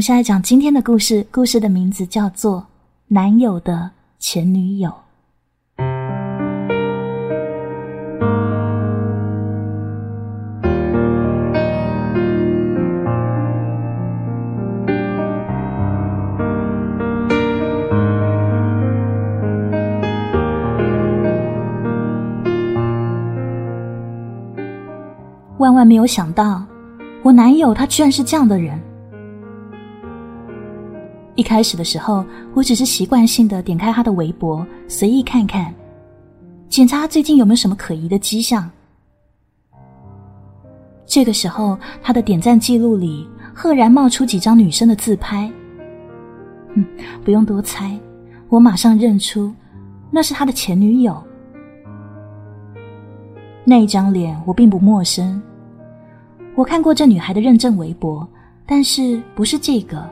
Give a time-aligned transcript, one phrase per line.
[0.00, 2.60] 们现在讲今天的故事，故事的名字叫做
[3.08, 4.88] 《男友的前女友》。
[25.58, 26.64] 万万没有想到，
[27.22, 28.80] 我男友他居然是这样的人。
[31.40, 35.74] 一开始的时候，我只是习惯性的点开他的微博，随意看看，
[36.68, 38.70] 检查最近有没有什么可疑的迹象。
[41.06, 45.50] 这个时候，他的点赞记录里赫然冒出几张女生的自拍。
[46.74, 46.84] 嗯，
[47.24, 47.98] 不用多猜，
[48.50, 49.50] 我马上认出，
[50.10, 51.24] 那是他的前女友。
[53.64, 55.40] 那一张脸我并不陌生。
[56.54, 58.28] 我看过这女孩的认证微博，
[58.66, 60.06] 但是不是这个？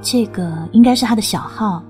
[0.00, 1.82] 这个应该是他的小号。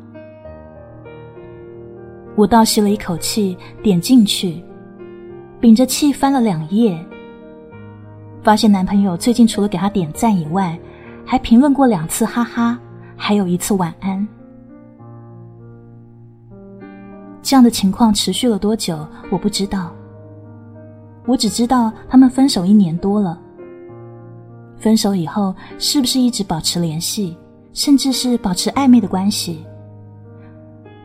[2.34, 4.62] 我倒吸了一口气，点进去，
[5.60, 7.04] 屏着气翻了两页，
[8.42, 10.78] 发现男朋友最近除了给她点赞以外，
[11.26, 12.78] 还评论过两次“哈哈”，
[13.16, 14.26] 还有一次“晚安”。
[17.42, 19.06] 这样的情况持续了多久？
[19.30, 19.92] 我不知道。
[21.26, 23.38] 我只知道他们分手一年多了。
[24.78, 27.36] 分手以后是不是一直保持联系，
[27.78, 29.64] 甚至是保持暧昧的关系？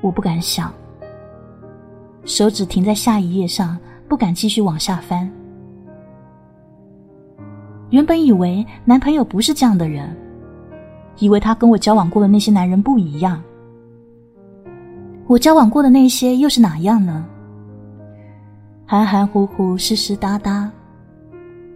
[0.02, 0.74] 我不敢想。
[2.26, 3.78] 手指停在下一页上，
[4.10, 5.32] 不敢继续往下翻。
[7.92, 10.18] 原本以为男朋友不是这样的人，
[11.20, 13.40] 以为他跟我交往过的那些男人不一样。
[15.28, 17.24] 我交往过的那些又是哪样呢？
[18.88, 20.72] 含含糊糊，湿湿哒哒。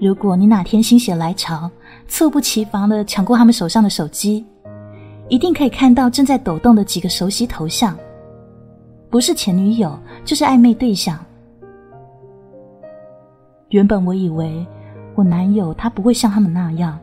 [0.02, 1.70] 如果你哪天心血来潮，
[2.08, 4.44] 猝不及防的抢过他们手上的手机，
[5.30, 7.98] 一定可以看到正在抖动的几个熟悉头像，
[9.10, 11.20] 不是前女友，就是暧昧对象。
[13.70, 14.66] 原本我以为
[15.16, 16.98] 我男友他不会像他们那样，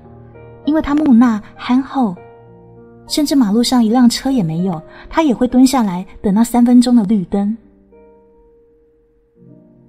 [0.65, 2.17] 因为他木讷憨厚，
[3.07, 7.55] 甚至马路上一辆车也没有，他也会蹲下来等那三分钟的绿灯。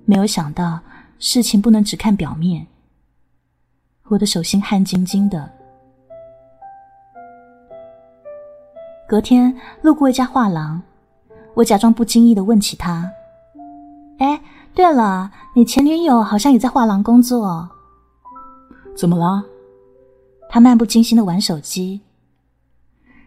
[0.04, 0.78] 没有想到，
[1.20, 2.68] 事情不能只看表面。
[4.10, 5.55] 我的手心汗津津的。
[9.08, 10.82] 隔天路过一家画廊，
[11.54, 13.10] 我假装不经意的问起他
[14.18, 14.42] ：“哎，
[14.74, 17.70] 对了，你前女友好像也在画廊工作。”
[18.98, 19.44] 怎么了？
[20.50, 22.02] 他漫不经心的玩手机。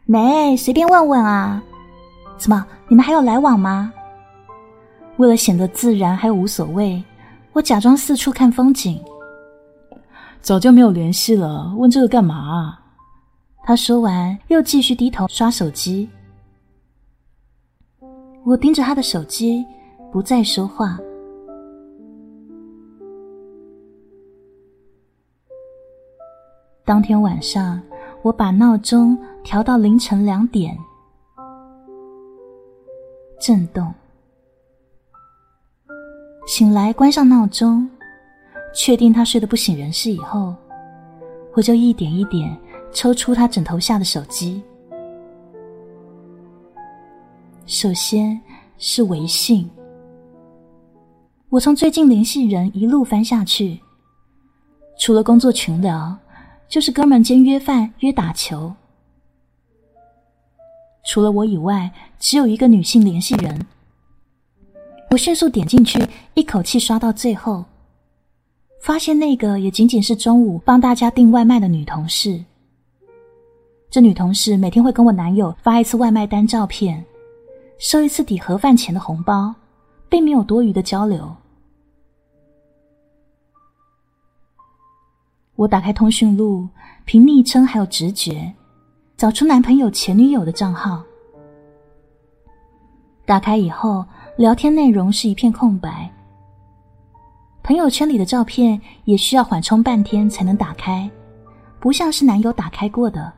[0.04, 1.62] 没，随便问问啊。
[2.36, 3.92] 怎么，你们还有来往吗？
[5.18, 7.02] 为了显得自然还有无所谓，
[7.52, 9.00] 我假装四处看风景。
[10.40, 12.77] 早就没有联系了，问这个干嘛？
[13.68, 16.08] 他说完，又继续低头刷手机。
[18.42, 19.62] 我盯着他的手机，
[20.10, 20.98] 不再说话。
[26.82, 27.78] 当天晚上，
[28.22, 29.14] 我把闹钟
[29.44, 30.74] 调到凌晨两点，
[33.38, 33.92] 震动。
[36.46, 37.86] 醒来，关上闹钟，
[38.74, 40.54] 确定他睡得不省人事以后，
[41.52, 42.58] 我就一点一点
[42.92, 44.62] 抽出他枕头下的手机。
[47.66, 48.40] 首先
[48.78, 49.68] 是微信，
[51.50, 53.78] 我从最近联系人一路翻下去，
[54.98, 56.16] 除了工作群聊，
[56.66, 58.72] 就是哥们间约饭、约打球。
[61.04, 63.66] 除了我以外，只有一个女性联系人。
[65.10, 66.02] 我迅速点进去，
[66.34, 67.64] 一口气刷到最后，
[68.82, 72.42] 发现那个也仅仅是中午帮大家订外卖的女同事。
[73.90, 77.04] 这女同事每天会跟我男友发一次外卖单照片，
[77.78, 79.54] 收一次抵盒饭钱的红包，
[80.08, 81.34] 并没有多余的交流。
[85.56, 86.68] 我打开通讯录，
[87.04, 88.52] 凭昵称还有直觉，
[89.16, 91.02] 找出男朋友前女友的账号。
[93.24, 94.04] 打开以后。
[94.38, 96.08] 聊天内容是一片空白，
[97.64, 101.10] 朋友圈里的照片也需要缓冲半天才能打开，
[101.80, 103.32] 不像是男友打开过的。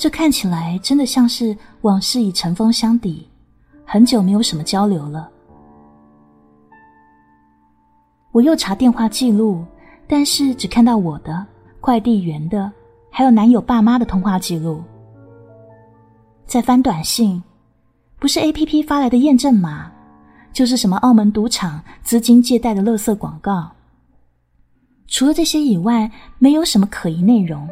[0.00, 3.28] 这看起来真的像是往事已尘封相抵，
[3.84, 5.28] 很久没有什么交流了。
[8.32, 9.62] 我又查电话记录，
[10.08, 11.46] 但是只看到我的、
[11.80, 12.72] 快递员的，
[13.10, 14.82] 还有男友爸妈的通话记录。
[16.46, 17.42] 再翻短信。
[18.18, 19.92] 不是 A P P 发来的验证码，
[20.50, 23.70] 就是什么澳门赌场资金借贷的垃圾广告。
[25.08, 27.68] 除了这些以外，没有什么可疑内容。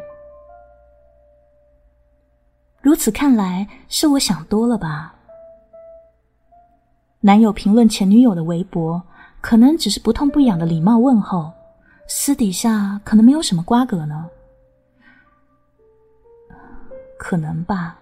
[2.89, 5.13] 如此看来，是我想多了吧？
[7.19, 8.99] 男友评论前女友的微博，
[9.41, 11.51] 可能只是不痛不痒的礼貌问候，
[12.07, 14.27] 私底下可能没有什么瓜葛呢。
[17.19, 17.99] 可能吧，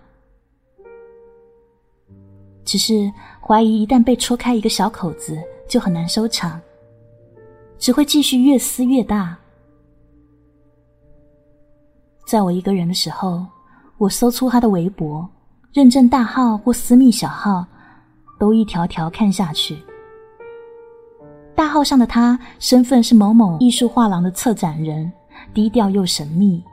[2.63, 3.11] 只是
[3.45, 5.37] 怀疑一旦被戳开一个小口子，
[5.67, 6.61] 就很难收场，
[7.77, 9.37] 只会继续越撕越大。
[12.25, 13.45] 在我一个人的时候，
[13.97, 15.27] 我搜出他的微博，
[15.73, 17.65] 认证大号或私密小号，
[18.39, 19.77] 都一条条看下去。
[21.55, 25.11] 大号上的他身份是某某艺术画廊的策展人，
[25.53, 26.63] 低调又神秘。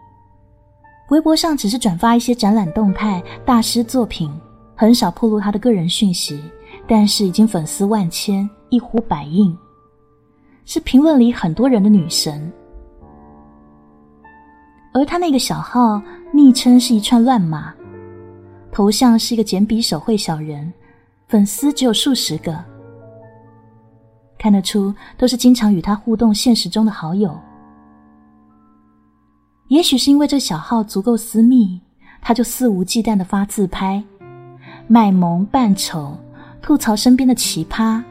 [1.09, 4.31] 微博上只是转发一些展览动态、大师作品，
[4.75, 6.43] 很少透露他的个人讯息，
[6.87, 9.57] 但是已经粉丝万千，一呼百应，
[10.67, 12.53] 是评论里很多人的女神。
[14.93, 16.01] 而他那个小号
[16.35, 17.73] 昵称是一串乱码，
[18.73, 20.71] 头像是一个简笔手绘小人，
[21.29, 22.59] 粉丝只有数十个，
[24.37, 27.39] 看得出都是经常与他互动现实中的好友。
[29.69, 31.81] 也许是因为这小号足够私密，
[32.21, 34.03] 他就肆无忌惮的发自拍，
[34.89, 36.19] 卖萌扮丑，
[36.61, 38.03] 吐槽身边的奇葩，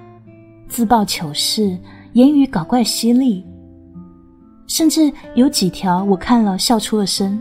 [0.70, 1.78] 自曝糗事，
[2.14, 3.46] 言语搞怪犀利，
[4.66, 7.38] 甚至有几条我看了笑出了声。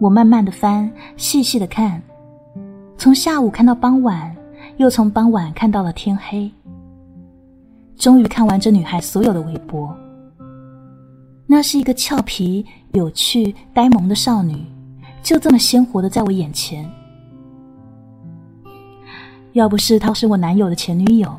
[0.00, 2.02] 我慢慢的翻，细细的看，
[2.96, 4.34] 从下午看到傍晚，
[4.78, 6.50] 又从傍晚看到了天黑。
[7.96, 9.94] 终于看完这女孩所有的微博。
[11.46, 14.64] 那是一个俏皮、有趣、呆萌的少女，
[15.22, 16.90] 就这么鲜活的在我眼前。
[19.52, 21.30] 要不是她是我男友的前女友，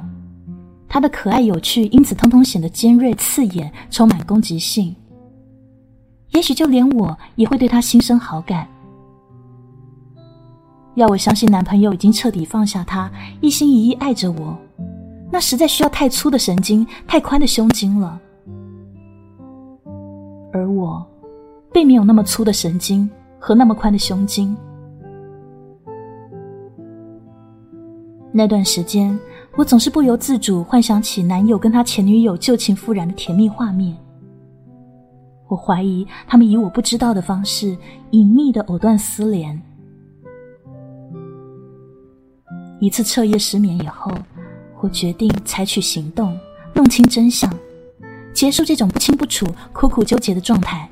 [0.87, 4.95] 她的可爱有趣，因此通通显得尖锐刺眼，充满攻击性。
[6.31, 8.68] 也许就连我也会对他心生好感。
[10.95, 14.57] 要我相信男朋友已经彻底放下他，一心一意爱着我。
[15.31, 18.19] 那实在需要太粗的神经，太宽的胸襟了。
[20.51, 21.06] 而我，
[21.72, 24.56] 并没有那么粗的神经和那么宽的胸襟。
[28.33, 29.18] 那段时间，
[29.56, 33.95] 我总是不由自主幻想起男友跟他前女友旧情复燃的甜蜜画面。
[35.51, 37.77] 我怀疑他们以我不知道的方式，
[38.12, 39.62] 隐秘的藕断丝连。
[42.80, 44.09] 一次彻夜失眠以后。
[44.80, 46.36] 我决定采取行动，
[46.74, 47.48] 弄清真相，
[48.33, 50.89] 结束这种不清不楚、苦苦纠结的状态。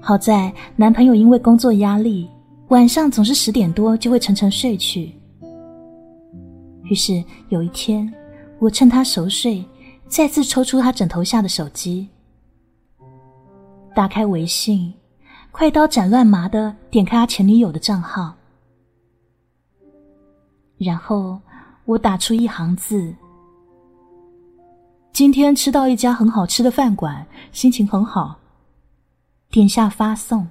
[0.00, 2.28] 好在男朋友因为工作压力，
[2.70, 5.12] 晚上总是十点多就会沉沉睡去。
[6.82, 8.12] 于是有一天，
[8.62, 9.68] 我趁他熟睡，
[10.06, 12.08] 再次抽出他枕头下的手机，
[13.92, 14.94] 打开微信，
[15.50, 18.32] 快刀斩乱麻的点开他前女友的账号。
[20.78, 21.40] 然后
[21.86, 23.12] 我打出一行字
[25.12, 28.38] ：“今天吃到一家很好吃的饭馆，心情很好。”
[29.50, 30.46] 点下发送。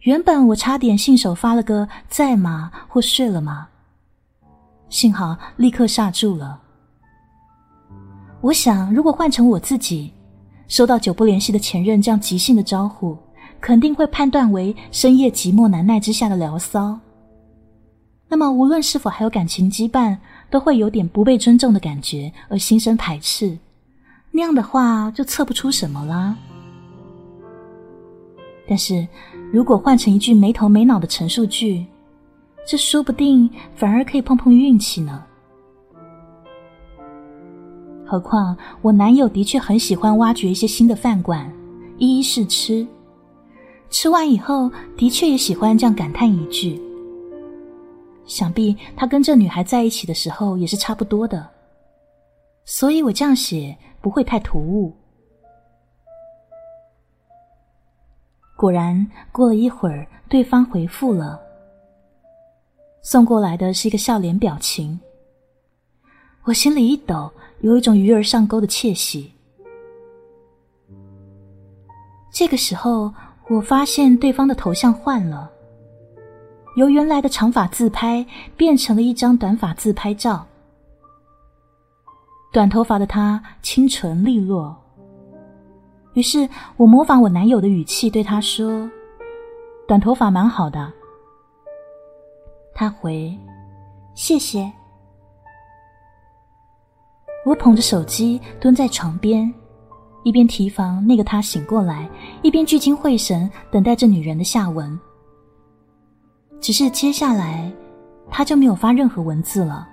[0.00, 3.68] 原本我差点信手发了个“在吗”或“睡了吗”，
[4.90, 6.60] 幸好立刻刹住了。
[8.42, 10.12] 我想，如果换成我自己，
[10.66, 13.16] 收到久不联系的前任这样即兴的招呼，
[13.60, 16.98] 肯定会判断为深夜寂寞难耐之下的聊骚。
[18.28, 20.16] 那么，无论是否还有感情羁绊，
[20.50, 23.58] 都会有点不被尊重的感觉，而心生排斥。
[24.30, 26.36] 那样的话，就测不出什么啦。
[28.68, 29.06] 但是，
[29.52, 31.84] 如果换成一句没头没脑的陈述句，
[32.66, 35.24] 这说不定反而可以碰碰运气呢。
[38.06, 41.50] 何况，我男友的确很喜欢挖掘一些新的饭馆，
[41.98, 42.86] 一一试吃。
[43.88, 46.80] 吃完以后，的确也喜欢这样感叹一句。
[48.24, 51.48] 想必他跟这女孩在一起的时候也是差不多的，
[52.64, 54.94] 所以我这样写不会太突兀。
[58.56, 61.40] 果然，过了一会儿，对方回复了，
[63.02, 64.98] 送过来的是一个笑脸表情。
[66.44, 67.30] 我心里一抖，
[67.60, 69.32] 有一种鱼儿上钩的窃喜。
[72.32, 73.12] 这个时候，
[73.48, 75.50] 我发现对方的头像换了。
[76.76, 78.24] 由原来的长发自拍
[78.56, 80.46] 变成了一张短发自拍照，
[82.52, 84.76] 短头发的她清纯利落。
[86.14, 88.88] 于是我模仿我男友的语气对他说
[89.86, 90.92] ：“短头发蛮好的。”
[92.80, 93.38] 他回
[94.16, 94.72] ：“谢谢。”
[97.44, 99.52] 我捧着手机蹲在床边，
[100.24, 102.08] 一边提防那个他醒过来，
[102.40, 104.98] 一边聚精会神等待着女人的下文。
[106.58, 107.70] 只是接下来，
[108.30, 109.86] 他就没有发任何文字了。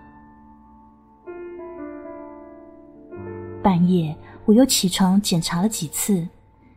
[3.61, 4.15] 半夜，
[4.45, 6.25] 我又起床检查了几次，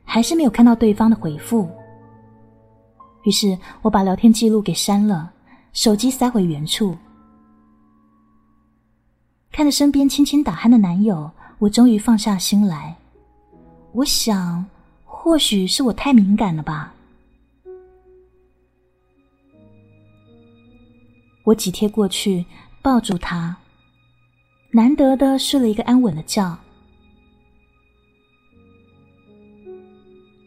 [0.02, 1.71] 还是没有看到对方的回复。
[3.23, 5.33] 于是我把聊天记录给删了，
[5.73, 6.97] 手机塞回原处。
[9.53, 12.97] 看着身边轻轻打鼾的男友，我终于放下心来。
[13.93, 14.65] 我想，
[15.05, 16.95] 或许是我太敏感了吧。
[21.45, 22.45] 我紧贴过去，
[22.81, 23.57] 抱住他，
[24.71, 26.57] 难得的睡了一个安稳的觉。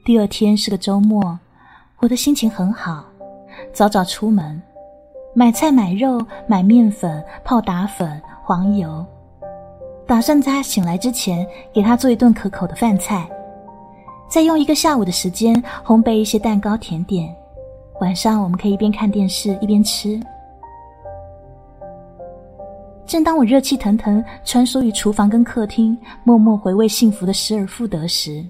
[0.06, 1.38] 第二天是个周末，
[1.98, 3.06] 我的心情很好，
[3.74, 4.62] 早早出门，
[5.34, 8.22] 买菜、买肉、买面粉、泡打粉。
[8.46, 9.06] 黄油，
[10.06, 13.26] 打算在他醒来之前给他做一顿可口的饭菜，
[14.28, 17.34] 再用一个下午的时间烘焙一些蛋糕甜点。
[18.02, 20.20] 晚上我们可以一边看电视一边吃。
[23.06, 28.46] 正当我热气腾腾穿梭于厨房跟客厅，默默回味幸福的失而复得时，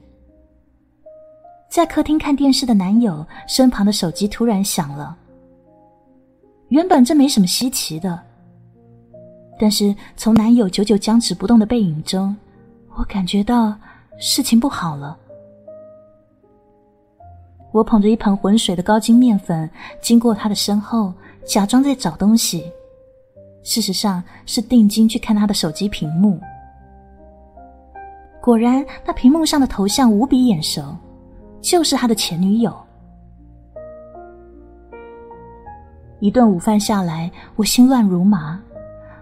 [1.69, 5.15] 在客厅看电视的男友身旁的手机突然响了。
[6.73, 8.19] 原本这没什么稀奇的。
[9.59, 12.35] 但是从男友久久僵持不动的背影中，
[12.95, 13.75] 我感觉到
[14.17, 15.15] 事情不好了。
[17.71, 19.69] 我捧着一盆浑水的高筋面粉，
[20.01, 21.13] 经过他的身后，
[21.45, 22.63] 假装在找东西，
[23.61, 26.39] 事实上是定睛去看他的手机屏幕。
[28.41, 30.83] 果然，那屏幕上的头像无比眼熟，
[31.61, 32.75] 就是他的前女友。
[36.23, 38.57] 一顿午饭下来，我心乱如麻。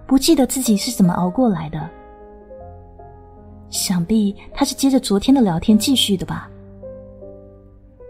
[0.05, 1.89] 不记得自己是怎么熬过来的，
[3.71, 6.47] 想必他是接着昨天的聊天继续的吧。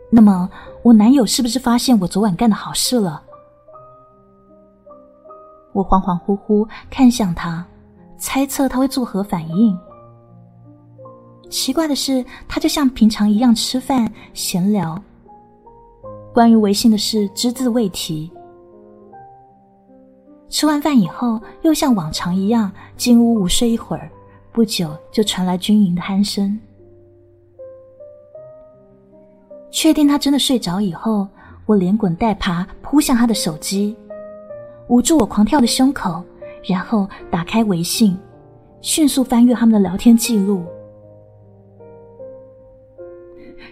[0.09, 0.49] 那么，
[0.83, 3.23] 我男友是不是发现我昨晚干的好事了？
[5.71, 7.65] 我恍恍惚惚看向他，
[8.17, 9.79] 猜测他会作何反应。
[11.49, 15.01] 奇怪的是，他就像平常一样吃饭闲聊，
[16.33, 18.29] 关于微信的事只字未提。
[20.51, 24.11] 吃完饭以后，又像往常一样进屋午睡一会儿，
[24.51, 26.59] 不久就传来均匀的鼾声。
[29.71, 31.25] 确定他真的睡着以后，
[31.65, 33.95] 我连滚带爬扑向他的手机，
[34.89, 36.21] 捂住我狂跳的胸口，
[36.65, 38.19] 然后打开微信，
[38.81, 40.65] 迅速翻阅他们的聊天记录。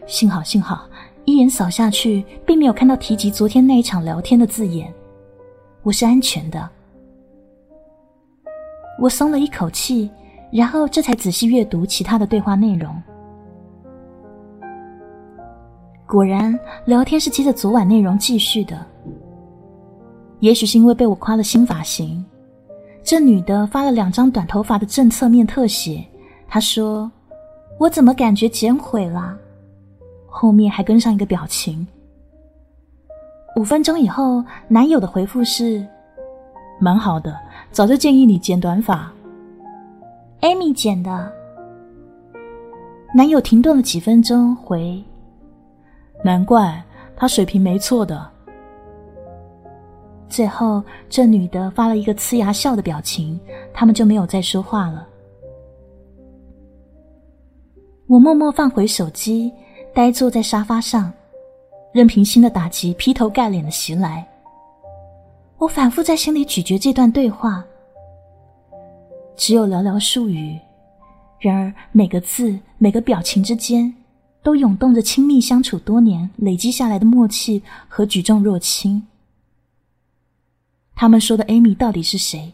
[0.08, 0.88] 幸好，幸好，
[1.26, 4.92] 一眼扫下去，并没有看到提及昨天那一场聊天的字眼。
[5.82, 6.70] 我是安全的，
[9.00, 10.10] 我松了一口气，
[10.52, 12.94] 然后这才仔细阅读其他的对话内容。
[16.06, 18.86] 果然，聊天是接着昨晚内容继续的。
[20.42, 22.24] 也许是因为被我夸了新发型，
[23.02, 26.06] 这女的发了两张短头发的正侧面特写。
[26.48, 27.10] 她说
[27.80, 29.38] ：“我怎么感觉剪毁了？”
[30.28, 31.88] 后面还跟上一个表情。
[33.56, 35.86] 五分钟以后，男友的回复是
[36.80, 37.36] ：“蛮好的，
[37.72, 39.12] 早就建议你剪短发。
[40.42, 41.32] ”Amy 剪的。
[43.14, 45.04] 男友停顿了几分钟，回
[46.24, 46.82] ：“难怪，
[47.16, 48.26] 他水平没错的。”
[50.30, 53.38] 最后，这女的发了一个呲牙笑的表情，
[53.74, 55.06] 他们就没有再说话了。
[58.08, 59.52] 我默默放回手机，
[59.94, 61.12] 呆坐在沙发上。
[61.92, 64.28] 任凭新的打击劈头盖脸的袭来，
[65.58, 67.66] 我反复在心里咀嚼这段对话。
[69.36, 70.60] 只有寥寥数语，
[71.40, 73.92] 然而每个字、每个表情之间，
[74.44, 79.08] 都涌动着亲密相处多年累积下来的默契和举重若轻。
[80.94, 82.54] 他们说的 Amy 到底是谁？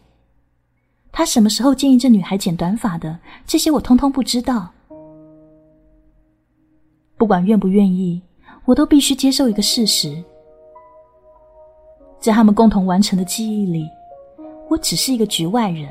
[1.12, 3.18] 他什么时候建议这女孩剪短发的？
[3.46, 4.70] 这些我通通不知道。
[7.18, 8.22] 不管愿不愿意。
[8.66, 10.22] 我都必须接受一个事实，
[12.18, 13.88] 在他们共同完成的记忆里，
[14.68, 15.88] 我只是一个局外人。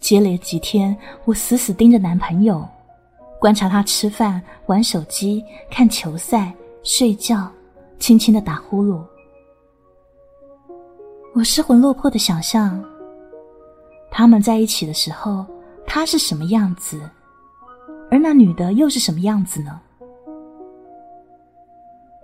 [0.00, 2.66] 接连几天，我死死盯着男朋友，
[3.38, 7.48] 观察他吃饭、玩手机、看球赛、睡觉，
[8.00, 9.00] 轻轻的打呼噜。
[11.32, 12.84] 我失魂落魄的想象，
[14.10, 15.46] 他们在一起的时候，
[15.86, 17.00] 他是什么样子。
[18.10, 19.80] 而那女的又是什么样子呢？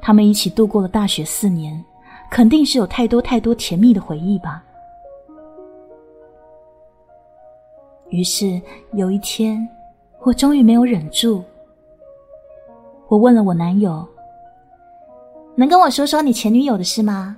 [0.01, 1.85] 他们一起度过了大学四年
[2.31, 4.63] 肯定是有太多太多甜蜜的回忆吧。
[8.11, 8.61] 于是
[8.93, 9.69] 有一天
[10.23, 11.43] 我终于没有忍住
[13.09, 14.07] 我问了我男友
[15.57, 17.37] 能跟我说说你前女友的事吗？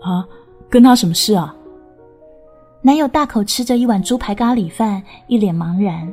[0.00, 0.26] 啊
[0.68, 1.54] 跟他什么事啊？
[2.82, 6.12] 男友大口吃着一碗猪排咖喱饭一脸茫然。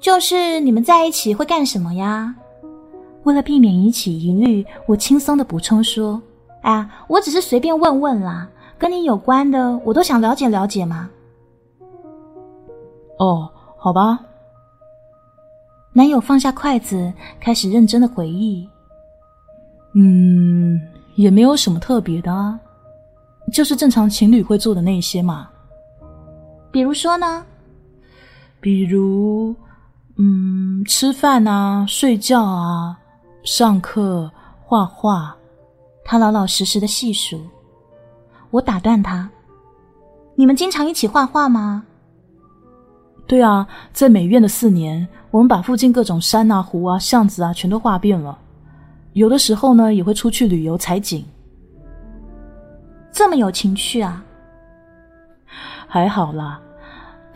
[0.00, 2.34] 就是你们在一起会干什么呀？
[3.24, 6.22] 为了避免引起疑虑，我轻松的补充说
[6.62, 8.48] ：“哎呀，我只是随便问问啦，
[8.78, 11.10] 跟你有关的我都想了解了解嘛。”
[13.18, 14.20] 哦，好吧。
[15.92, 18.68] 男友放下筷子，开始认真的回忆。
[19.94, 20.78] 嗯，
[21.14, 22.60] 也没有什么特别的啊。
[23.52, 25.48] 就是正常情侣会做的那些嘛，
[26.70, 27.44] 比如说呢？
[28.60, 29.54] 比如，
[30.18, 32.98] 嗯，吃饭啊，睡觉啊，
[33.44, 34.30] 上课，
[34.64, 35.36] 画画。
[36.04, 37.40] 他老老实实的细数。
[38.50, 39.28] 我打断他
[40.36, 41.84] ：“你们经常一起画画吗
[43.26, 48.38] ？”“对啊，在美院的四年，我们把附近各种山啊、湖啊、巷子啊全都画遍了。
[49.12, 51.24] 有的时候呢，也会出去旅游采景。”
[53.12, 54.24] 这么有情趣啊！
[55.88, 56.60] 还好啦，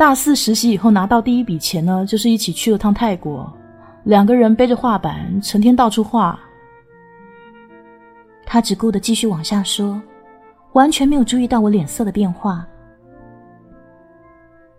[0.01, 3.53] 大四实习以后拿到第一笔钱呢，就是一起去了趟泰国，
[4.05, 6.41] 两个人背着画板，成天到处画。
[8.47, 10.01] 他只顾得继续往下说，
[10.73, 12.67] 完全没有注意到我脸色的变化。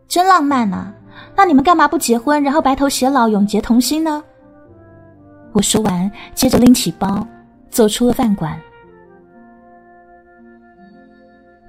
[0.07, 0.91] 真浪漫啊！
[1.35, 4.23] 那你们干嘛不结婚，然后白头偕老，永结同心呢？
[5.51, 7.27] 我说完，接着拎起包，
[7.69, 8.59] 走出了饭馆。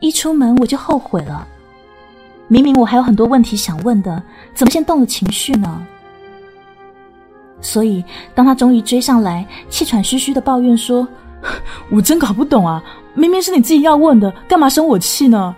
[0.00, 1.46] 一出门我就后悔了，
[2.52, 5.86] 明明我还有很多问题想问的，怎么先动了情绪呢？
[7.62, 8.04] 所以
[8.34, 11.08] 当他终于追上来，气喘吁吁的抱怨说
[11.88, 15.56] ：“我真搞不懂啊，明明是你自己要问的，干嘛生我气呢？”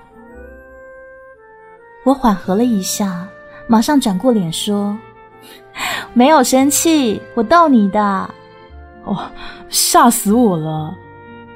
[2.07, 3.26] 我缓和了一下，
[3.66, 4.96] 马上转过脸说
[6.14, 8.30] ：“没有生气，我逗你的。”
[9.02, 9.18] 哦，
[9.68, 10.96] 吓死我了！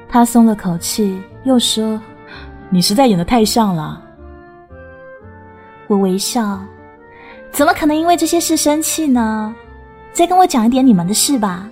[0.09, 1.97] 他松了口气，又说。
[2.69, 4.03] 你实在演的太像了。
[5.89, 6.59] 我微笑，
[7.51, 9.53] 怎么可能因为这些事生气呢？
[10.13, 11.67] 再跟我讲一点你们的事吧。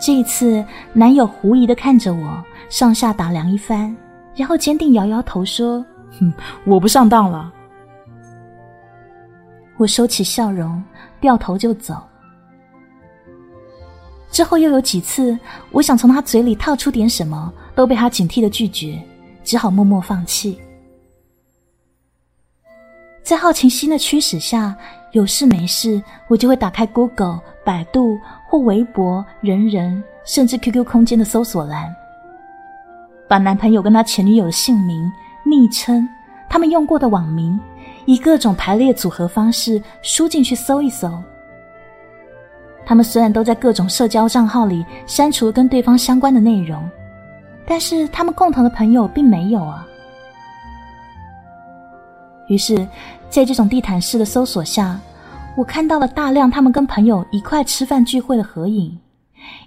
[0.00, 3.94] 这一次，男友狐疑的看着我，上下打量一番，
[4.34, 5.84] 然后坚定摇摇头说
[6.18, 6.32] ：“哼，
[6.64, 7.52] 我不上当了。”
[9.76, 10.82] 我收起笑容，
[11.20, 12.02] 掉头就走。
[14.30, 15.38] 之后又有几次，
[15.72, 17.52] 我想从他嘴里套出点什么。
[17.74, 18.98] 都被他警惕的拒绝，
[19.44, 20.58] 只好默默放弃。
[23.26, 24.72] 在好奇心的驱使下，
[25.10, 31.92] 有事没事我就会打开 Google、百度或微博、人人，甚至 QQ 空间的搜索栏，
[33.26, 35.12] 把男朋友跟他前女友的姓名、
[35.44, 36.08] 昵称、
[36.48, 37.58] 他们用过的网名，
[38.04, 41.12] 以各种排列组合方式输进去搜一搜。
[42.84, 46.88] 他们虽然都在各种社交账号里删除跟对方相关的内容。
[47.66, 49.84] 但是他们共同的朋友并没有啊。
[52.46, 52.86] 于是，
[53.28, 54.98] 在这种地毯式的搜索下，
[55.56, 58.98] 我看到了大量他们跟朋友一块吃饭聚会的合影，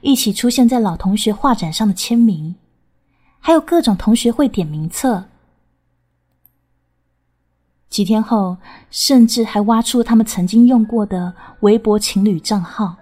[0.01, 2.55] 一起出现在老同学画展上的签名，
[3.39, 5.25] 还有各种同学会点名册。
[7.89, 8.57] 几天后，
[8.89, 12.95] 甚至还挖出了他们曾经用过的微博情侣账号。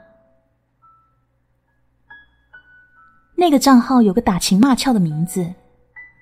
[3.36, 5.54] 那个账号有个打情骂俏的名字，“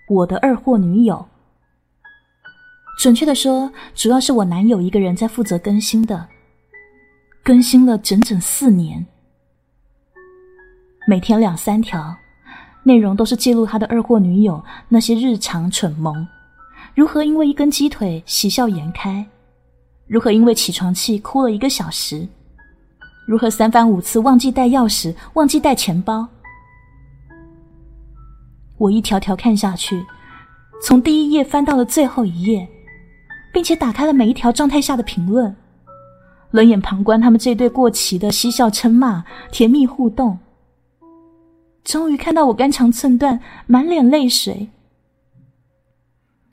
[0.10, 1.28] 我的二货女友”。
[2.98, 6.28] 准确的说，主要是我男友一个人在负责更新的，
[7.44, 9.06] 更新了整整四年，
[11.08, 12.16] 每天两三条，
[12.84, 16.26] 内容都是记录他的二货女友那些日常蠢萌，
[16.96, 19.26] 如何因为一根鸡腿喜笑颜开，
[20.08, 22.28] 如何因为起床气哭了一个小时，
[23.28, 26.28] 如何三番五次忘记带钥匙、忘记带钱包。
[28.78, 30.04] 我一条条看下去，
[30.82, 32.68] 从第一页翻到了最后一页，
[33.56, 35.56] 并且打开了每一条状态下的评论，
[36.52, 40.38] 冷眼旁观他们这对过期的嬉笑称骂、甜蜜互动。
[41.82, 44.68] 终于看到我肝肠寸断、满脸泪水。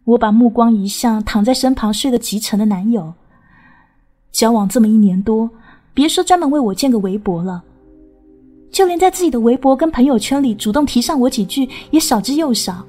[0.05, 3.12] 我把目光移向躺在身旁睡得极沉的男友。
[4.31, 5.51] 交往这么一年多，
[5.93, 7.65] 别说专门为我建个微博了。
[8.71, 12.87] 就连在自己的微博跟朋友圈里主动提上我几句，也少之又少。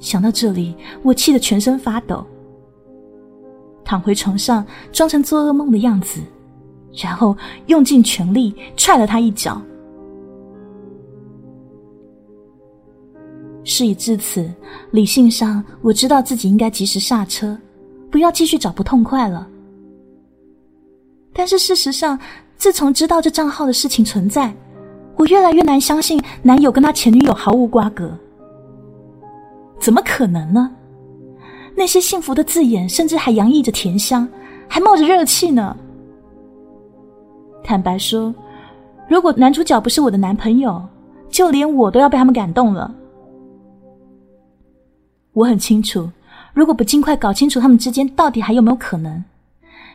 [0.00, 2.24] 想到这里，我气得全身发抖，
[3.84, 6.20] 躺回床上，装成做噩梦的样子，
[7.02, 9.60] 然后用尽全力踹了他一脚。
[13.64, 14.50] 事已至此，
[14.92, 17.58] 理性上我知道自己应该及时刹车，
[18.10, 19.46] 不要继续找不痛快了。
[21.34, 22.18] 但是事实上，
[22.56, 24.54] 自从知道这账号的事情存在，
[25.16, 28.16] 我越来越难相信男友跟他前女友毫无瓜葛。
[29.78, 30.70] 怎么可能呢？
[31.76, 34.28] 那些幸福的字眼，甚至还洋溢着甜香，
[34.66, 35.76] 还冒着热气呢。
[37.62, 38.34] 坦白说，
[39.08, 40.82] 如果男主角不是我的男朋友，
[41.28, 42.92] 就连我都要被他们感动了。
[45.32, 46.10] 我很清楚，
[46.52, 49.22] 如果不尽快搞清楚他们之间到底还有没有可能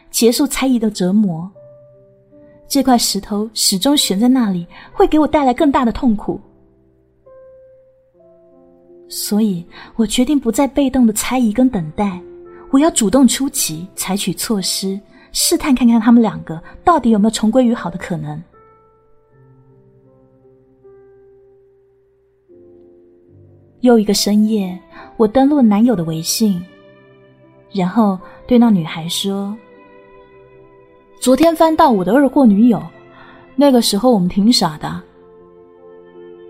[0.09, 1.49] 结束猜疑的折磨，
[2.67, 6.39] 这块石头始终悬在那里，会给我带来更大的痛苦。
[9.15, 9.63] 所以
[9.95, 12.19] 我决定不再被动的猜疑跟等待，
[12.71, 14.99] 我要主动出击，采取措施，
[15.31, 18.43] 试探看看他们两个到底有没有重归于好的可能。
[23.81, 24.79] 又一个深夜，
[25.15, 26.59] 我登录男友的微信，
[27.71, 29.55] 然后对那女孩说
[31.21, 32.81] ：“昨天翻到我的二货女友，
[33.55, 34.99] 那个时候我们挺傻的。”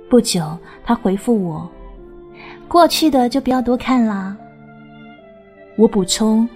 [0.09, 1.69] 不久，他回复我。
[2.67, 4.35] 过去的就不要多看啦。
[5.77, 6.47] 我补充，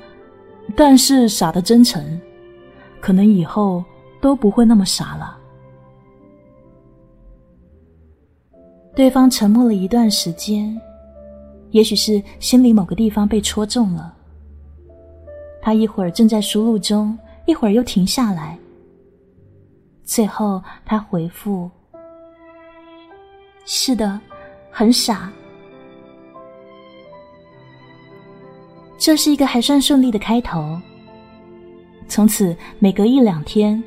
[0.75, 2.19] 但是傻的真诚，
[2.99, 3.83] 可能以后
[4.19, 5.37] 都不会那么傻了。
[8.95, 10.75] 对方沉默了一段时间，
[11.69, 14.13] 也许是心里某个地方被戳中了。
[15.61, 18.57] 他一会儿正在输入中，一会儿又停下来。
[20.03, 21.69] 最后，他回复
[23.65, 24.19] ：“是的，
[24.71, 25.31] 很傻。”
[28.97, 30.79] 这是一个还算顺利的开头。
[32.07, 33.81] 从此，每隔一两天，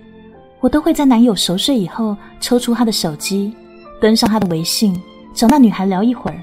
[0.60, 3.52] 我都会在男友熟睡以后抽出他的手机，
[4.00, 5.00] 登上他的微信，
[5.34, 6.42] 找那女孩聊一会儿。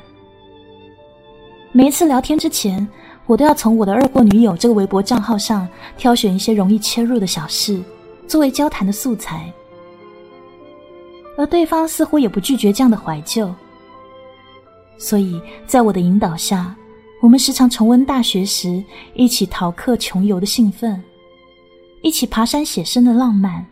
[1.71, 2.85] 每一次聊天之前，
[3.25, 7.79] 我都要从我的二货女友这个微博账号上挑选一些容易切入的小事，
[8.27, 9.51] 作为交谈的素材。
[11.37, 13.53] 而对方似乎也不拒绝这样的怀旧，
[14.97, 16.75] 所以在我的引导下。
[17.19, 18.83] 我们时常重温大学时
[19.15, 21.01] 一起逃课穷游的兴奋，
[22.03, 23.65] 一起爬山写生的浪漫。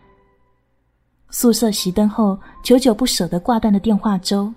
[1.30, 4.52] 宿舍熄灯后久久不舍得挂断的电话粥。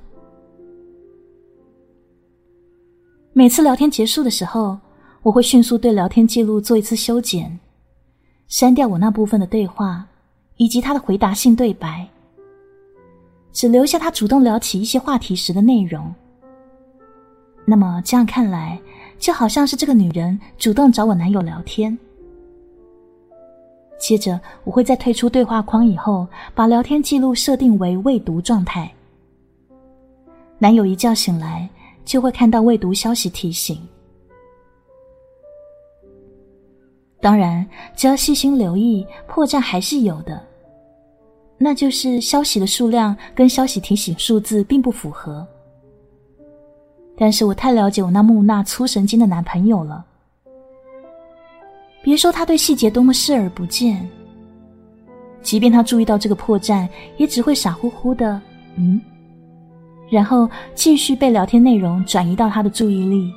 [3.32, 4.78] 每次聊天结束的时候，
[5.22, 7.60] 我会迅速对聊天记录做一次修剪，
[8.48, 10.04] 删掉我那部分的对话
[10.58, 12.08] 以及他的回答性对白，
[13.54, 16.12] 只留下他主动聊起一些话题时的内容。
[17.70, 18.82] 那么这样看来，
[19.20, 21.96] 就好像是这个女人主动找我男友聊天。
[24.00, 28.92] 接着，我会在退出对话框以后，把聊天记录设定为未读状态。
[30.58, 31.70] 男友一觉醒来，
[32.04, 33.80] 就会看到未读消息提醒。
[37.22, 37.64] 当然，
[37.96, 40.42] 只要细心留意，破绽还是有的，
[41.60, 45.48] 那就是消息的数量跟消息提醒数字并不符合。
[47.20, 50.06] 但是我太了解我那木讷粗神经的男朋友了。
[52.02, 54.10] 别说他对细节多么视而不见，
[55.42, 58.42] 即便他注意到这个破绽，也只会傻乎乎的
[58.80, 59.02] “嗯”，
[60.10, 63.30] 然后继续被聊天内容转移到他的注意力。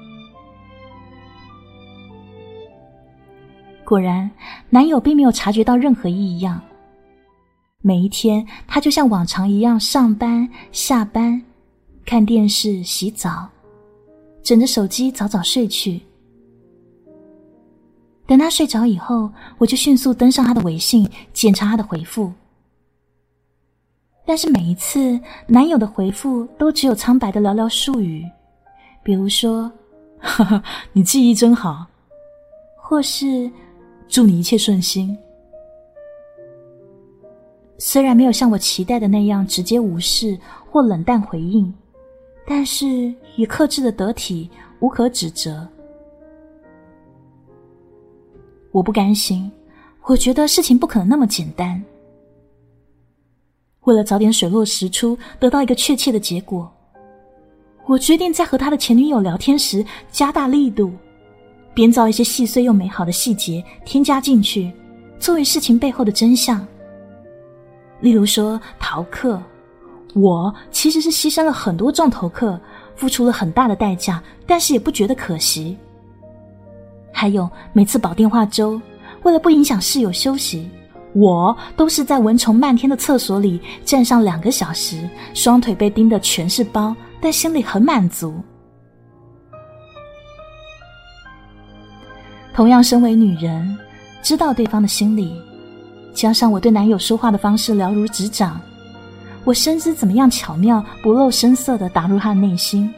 [3.85, 4.31] 果然，
[4.71, 6.61] 男友并没有察觉到任何异样。
[7.81, 11.43] 每一天，他就像往常一样上班、下班、
[12.07, 13.49] 看电视、洗澡。
[14.43, 16.01] 枕着手机早早睡去，
[18.27, 22.33] 等他睡着以后，我就迅速登上他的微信，检查他的回复。
[24.25, 28.25] 但是每一次，男友的回复都只有苍白的寥寥数语，
[29.03, 29.71] 比如说
[30.19, 31.87] “哈哈，你记忆真好”，
[32.77, 33.51] 或是
[34.09, 35.17] “祝你一切顺心”。
[37.79, 40.39] 虽然没有像我期待的那样直接无视
[40.71, 41.73] 或冷淡回应。
[42.47, 44.51] 但是以克制的得体，
[44.81, 45.67] 无可指责。
[48.73, 49.51] 我不甘心，
[50.05, 51.83] 我觉得事情不可能那么简单。
[53.83, 56.71] 为了早点水落石出，得到一个确切的结果，
[57.87, 60.93] 我决定在和他的前女友聊天时加大力度，
[61.75, 64.73] 编造一些细碎又美好的细节添加进去，
[65.19, 66.67] 作为事情背后的真相。
[68.01, 69.41] 例如说逃课。
[70.15, 72.59] 我其实是牺牲了很多重头客
[72.95, 75.77] 付出了很大的代价但是也不觉得可惜。
[77.13, 78.81] 还有每次煲电话粥
[79.23, 80.69] 为了不影响室友休息
[81.15, 88.35] 我都是在蚊虫漫天的厕所里站上两个小时双腿被叮的全是包但心里很满足。
[92.53, 93.79] 同样身为女人
[94.23, 95.35] 知道对方的心理
[96.13, 98.61] 加上我对男友说话的方式了如指掌
[99.45, 102.93] 我深知怎么样巧妙不露声色的打入他的内心。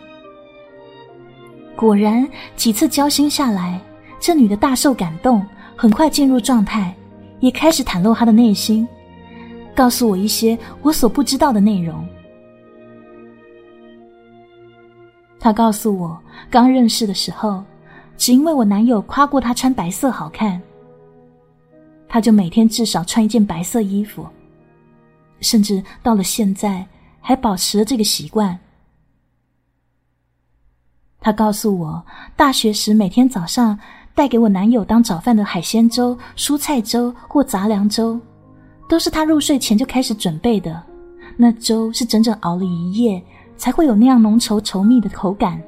[1.76, 3.80] 果然，几次交心下来，
[4.20, 6.94] 这女的大受感动，很快进入状态，
[7.40, 8.86] 也开始袒露她的内心，
[9.74, 12.06] 告诉我一些我所不知道的内容。
[15.40, 16.16] 她告诉我，
[16.48, 17.62] 刚认识的时候，
[18.16, 20.62] 只因为我男友夸过她穿白色好看，
[22.08, 24.24] 她就每天至少穿一件白色衣服，
[25.44, 26.84] 甚至到了现在
[27.20, 28.58] 还保持了这个习惯。
[31.20, 32.04] 他告诉我，
[32.34, 33.78] 大学时每天早上
[34.14, 38.20] 带给我男友当早饭的海鲜粥、蔬菜粥或杂粮粥，
[38.88, 40.82] 都是他入睡前就开始准备的。
[41.36, 43.22] 那粥是整整熬了一夜，
[43.56, 45.60] 才会有那样浓稠稠密的口感。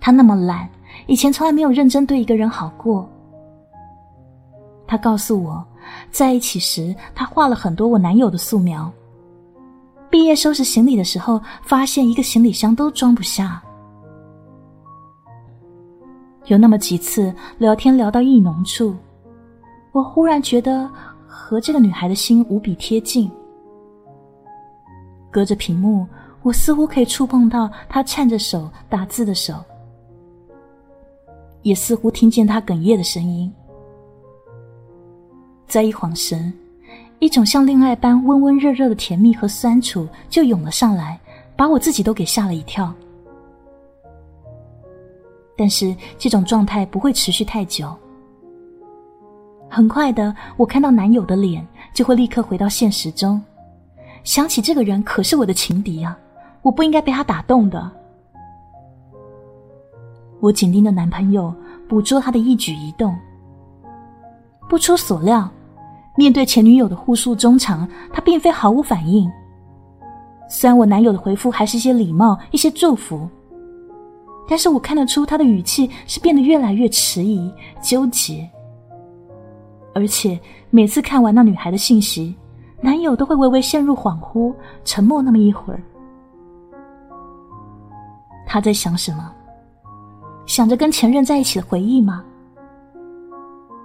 [0.00, 0.68] 他那么懒，
[1.06, 3.08] 以前从来没有认真对一个人好过。
[4.86, 5.66] 他告诉我，
[6.16, 8.90] 在一起时她画了很多我男友的素描。
[10.08, 13.62] 毕业收拾行李的时候，发现一个行李箱都装不下。
[16.46, 18.96] 有那么几次聊天聊到意浓处，
[19.92, 20.88] 我忽然觉得
[21.26, 23.30] 和这个女孩的心无比贴近。
[25.30, 26.06] 隔着屏幕，
[26.42, 29.52] 我似乎可以触碰到她颤着手打字的手，
[31.60, 33.52] 也似乎听见她哽咽的声音。
[35.66, 36.52] 再一晃神。
[37.18, 41.18] 一种像恋爱般温温热热的甜蜜和酸楚就涌了上来，
[41.56, 42.92] 把我自己都给吓了一跳。
[45.56, 47.90] 但是这种状态不会持续太久。
[49.68, 53.42] 很快的，我看到男友的脸，就会立刻回到现实中，
[54.22, 56.16] 想起这个人可是我的情敌啊，
[56.60, 57.90] 我不应该被他打动的。
[60.40, 61.52] 我紧盯着男朋友，
[61.88, 63.16] 捕捉他的一举一动。
[64.68, 65.50] 不出所料。
[66.16, 69.30] 面对前女友的互诉衷肠，他并非毫无反应。
[70.48, 73.28] 虽然我男友的回复还是一些礼貌、一些祝福，
[74.48, 77.52] 但是我看得出他的语气是变得越来越迟疑、
[77.82, 78.48] 纠结。
[79.94, 80.38] 而且
[80.70, 82.34] 每次看完那女孩的信息，
[82.80, 85.82] 男友都会微微陷入恍惚，沉默那么一会儿。
[88.46, 89.32] 他在想什么？
[90.46, 92.24] 想着跟前任在一起的回忆吗？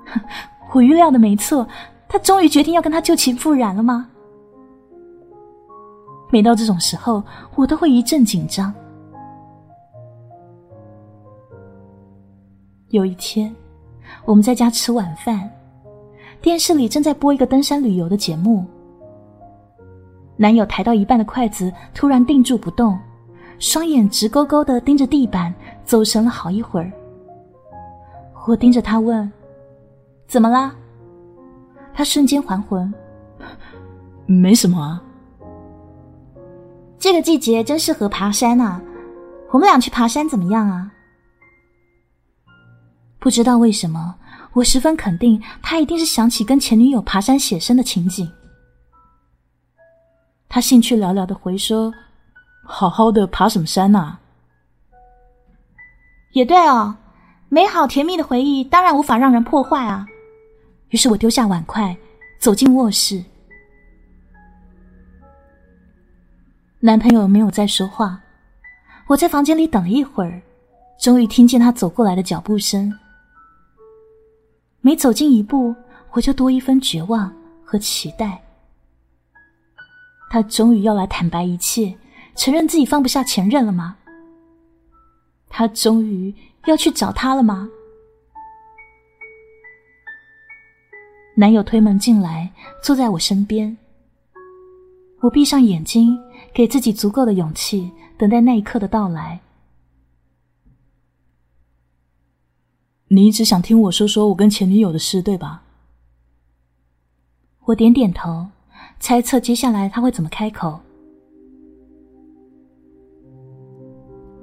[0.73, 1.67] 我预料的没错。
[2.11, 4.09] 他终于决定要跟他旧情复燃了吗？
[6.29, 7.23] 每到这种时候，
[7.55, 8.73] 我都会一阵紧张。
[12.89, 13.55] 有一天，
[14.25, 15.49] 我们在家吃晚饭，
[16.41, 18.65] 电视里正在播一个登山旅游的节目。
[20.35, 22.99] 男友抬到一半的筷子突然定住不动，
[23.57, 25.53] 双眼直勾勾的盯着地板，
[25.85, 26.91] 走神了好一会儿。
[28.45, 29.31] 我盯着他问
[30.27, 30.75] ：“怎么啦？”
[31.93, 32.93] 他瞬间还魂，
[34.25, 35.01] 没什么啊。
[36.97, 38.81] 这个季节真适合爬山啊！
[39.49, 40.91] 我们俩去爬山怎么样啊？
[43.19, 44.15] 不知道为什么，
[44.53, 48.31] 我十分肯定他一定是想起跟前女友爬山写生的情景。
[50.47, 51.93] 他兴趣寥寥的回说
[52.63, 54.17] ：“好好的爬什么山呐？”
[56.33, 56.95] 也对哦，
[57.49, 60.05] 美好甜蜜的回忆当然无法让人破坏啊。
[60.91, 61.95] 于是我丢下碗筷，
[62.39, 63.23] 走进卧室。
[66.79, 68.21] 男朋友没有再说话，
[69.07, 70.41] 我在房间里等了一会儿，
[70.99, 72.91] 终于听见他走过来的脚步声。
[74.81, 75.73] 每走近一步，
[76.11, 78.41] 我就多一分绝望和期待。
[80.29, 81.95] 他终于要来坦白一切，
[82.35, 83.95] 承认自己放不下前任了吗？
[85.47, 86.33] 他终于
[86.65, 87.69] 要去找他了吗？
[91.35, 92.51] 男友推门进来，
[92.83, 93.75] 坐在我身边。
[95.21, 96.17] 我闭上眼睛，
[96.53, 99.39] 给自己足够的勇气，等待那一刻的到来。
[103.07, 105.63] 你一直想听我说说我跟前女友的事，对吧？
[107.65, 108.47] 我点点头，
[108.99, 110.79] 猜测接下来他会怎么开口。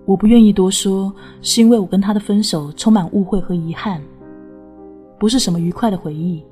[0.07, 4.03] 我不愿意多说，是因为我跟他的分手充满误会和遗憾，
[5.19, 6.43] 不是什么愉快的回忆。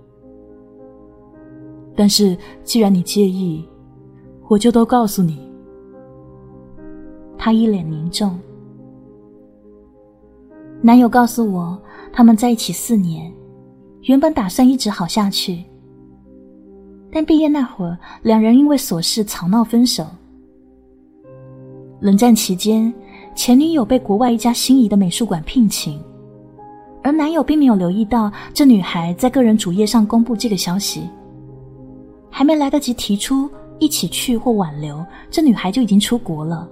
[1.96, 3.66] 但是，既然你介意，
[4.48, 5.38] 我就都告诉你。
[7.38, 8.38] 他一脸凝重。
[10.82, 11.80] 男友告诉我，
[12.12, 13.32] 他们在一起四年，
[14.02, 15.64] 原本打算一直好下去。
[17.11, 20.04] 但毕业那会儿，两人因为琐事吵闹分手。
[22.00, 22.92] 冷战期间，
[23.35, 25.98] 前女友被国外一家心仪的美术馆聘请，
[27.02, 31.09] 而男友并没有留意到这女孩在个人主页上公布这个消息，
[32.37, 36.68] 还没来得及提出一起去或挽留，这女孩就已经出国了，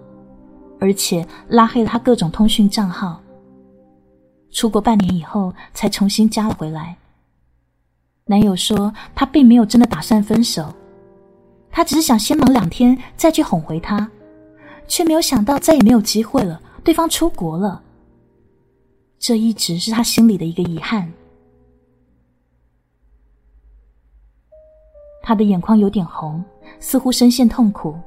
[0.78, 3.18] 而且拉黑了他各种通讯账号。
[4.52, 6.94] 出国半年以后才重新加了回来。
[8.26, 10.70] 男友说他并没有真的打算分手，
[11.70, 14.06] 他只是想先忙两天再去哄回她，
[14.86, 17.80] 却没有想到再也没有机会了，对方出国了。
[19.18, 21.10] 这一直是他心里的一个遗憾。
[25.26, 26.44] 他的眼眶有点红，
[26.78, 27.98] 似乎深陷痛苦。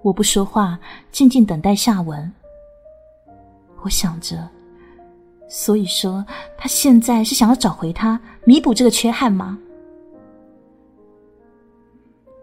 [0.00, 0.78] 我不说话，
[1.12, 2.32] 静静等待下文。
[3.82, 4.48] 我想着，
[5.46, 6.24] 所以说
[6.56, 9.58] 他现在是想要找回他，弥补这个缺憾吗？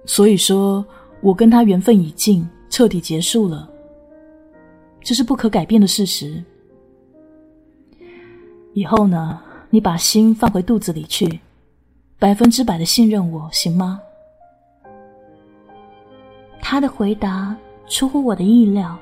[0.05, 0.85] 所以说
[1.21, 3.67] 我跟他缘分已尽，彻底结束了，
[5.01, 6.43] 这是不可改变的事实。
[8.73, 11.39] 以后呢，你把心放回肚子里去，
[12.21, 13.99] 百分之百的信任我，行吗？
[16.61, 17.57] 他的回答
[17.87, 18.95] 出乎我的意料。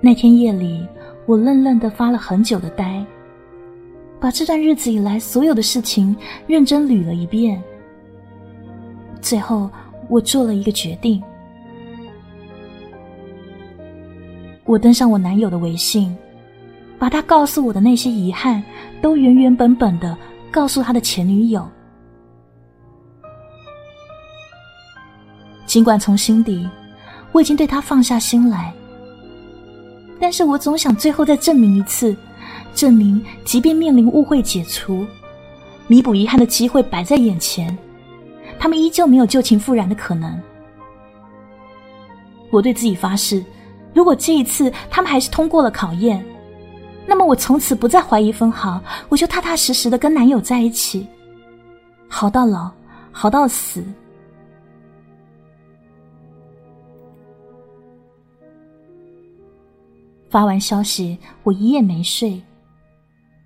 [0.00, 0.84] 那天夜里，
[1.26, 3.06] 我愣愣的发了很久的呆，
[4.18, 6.16] 把这段日子以来所有的事情
[6.48, 7.62] 认真捋了一遍。
[9.20, 9.70] 最后，
[10.08, 11.22] 我做了一个决定。
[14.64, 16.12] 我登上我男友的微信，
[17.02, 18.62] 把他告诉我的那些遗憾，
[19.00, 20.16] 都原原本本的
[20.52, 21.68] 告诉他的前女友。
[25.66, 26.70] 尽管从心底
[27.32, 28.72] 我已经对他放下心来，
[30.20, 32.16] 但是我总想最后再证明一次，
[32.72, 35.04] 证明即便面临误会解除、
[35.88, 37.76] 弥补遗憾的机会摆在眼前，
[38.60, 40.40] 他们依旧没有旧情复燃的可能。
[42.52, 43.44] 我对自己发誓。
[43.92, 46.24] 如果这一次他们还是通过了考验，
[47.06, 51.06] 那么我从此不再怀疑分毫，我就踏踏实实的跟男友在一起，
[52.08, 52.70] 好到老，
[53.10, 53.84] 好到死。
[60.30, 62.40] 发完消息，我一夜没睡，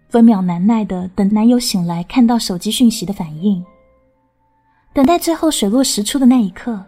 [0.09, 3.64] 分秒难耐的等男友醒来，看到手机讯息的反应，
[4.92, 6.81] 等待最后水落石出的那一刻。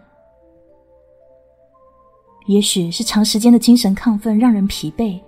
[2.47, 5.19] 也许是长时间的精神亢奋让人疲惫。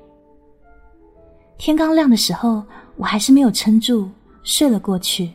[1.63, 2.63] 天刚亮的时候，
[2.95, 4.09] 我还是没有撑住，
[4.41, 5.31] 睡了过去。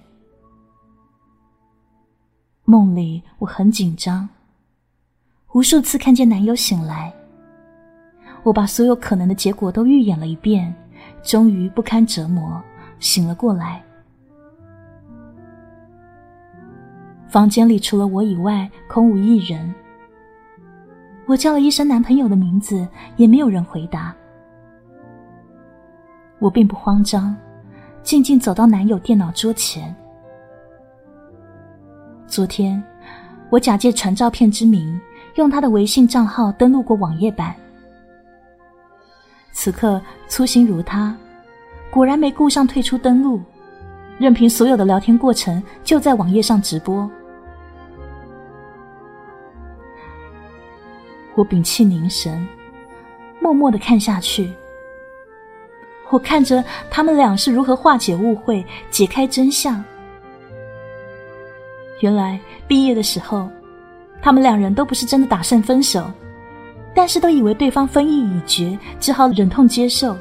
[2.65, 4.29] 梦里我很紧张，
[5.53, 7.15] 无数次看见男友醒来，
[8.43, 10.75] 我把所有可能的结果都预演了一遍，
[11.23, 12.61] 终于不堪折磨，
[12.99, 13.81] 醒了过来。
[17.29, 19.73] 房间里除了我以外，空无一人。
[21.27, 22.85] 我叫了一声男朋友的名字，
[23.17, 24.12] 也没有人回答。
[26.38, 27.35] 我并不慌张，
[28.03, 29.94] 静静走到男友电脑桌前。
[32.27, 32.83] 昨天，
[33.51, 35.01] 我假借传照片之名，
[35.37, 37.55] 用他的微信账号登录过网页版。
[39.53, 41.16] 此刻粗心如他，
[41.90, 43.40] 果然没顾上退出登录，
[44.18, 47.11] 任凭所有的聊天过程就在网页上直播。
[51.35, 52.46] 我屏气凝神，
[53.40, 54.53] 默默的看下去。
[56.11, 59.83] 我看着他们俩是如何化解误会、解开真相。
[62.01, 62.38] 原来
[62.69, 63.49] 毕业的时候，
[64.23, 66.11] 他们两人都不是真的打算分手，
[66.95, 70.16] 但是都以为对方分意已决，只好忍痛接受。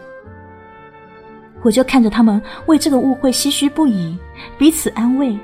[1.64, 4.18] 我就看着他们为这个误会唏嘘不已，
[4.58, 5.38] 彼此安慰，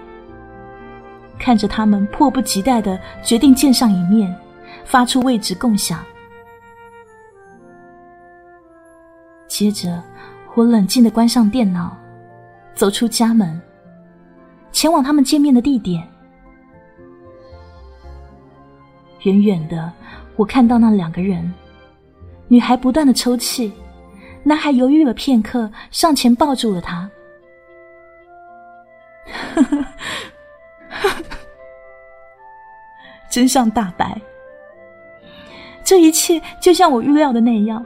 [1.40, 4.36] 看着他们迫不及待的决定见上一面。
[4.84, 6.04] 发出位置共享。
[9.48, 10.04] 接着，
[10.56, 11.96] 我冷静的关上电脑，
[12.76, 13.62] 走出家门，
[14.72, 16.06] 前往他们见面的地点。
[19.24, 19.92] 远远的，
[20.36, 21.54] 我看到那两个人，
[22.48, 23.72] 女孩不断的抽泣，
[24.44, 27.10] 男孩犹豫了片刻，上前抱住了她。
[33.30, 34.20] 真相大白。
[35.84, 37.86] 这一切就像我预料的那样，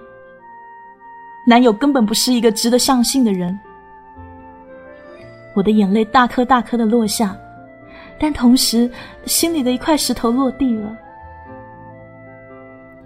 [1.46, 3.58] 男友根本不是一个值得相信的人。
[5.54, 7.38] 我的眼泪大颗大颗的落下，
[8.20, 8.90] 但同时
[9.26, 10.98] 心里的一块石头落地了。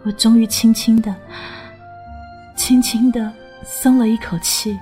[0.03, 1.13] 我终于轻轻的、
[2.55, 3.31] 轻轻的
[3.63, 4.79] 松了一口气。